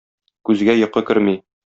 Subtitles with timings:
[0.49, 1.37] Күзгә йокы керми.